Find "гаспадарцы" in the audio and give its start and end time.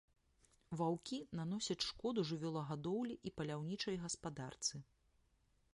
4.07-4.75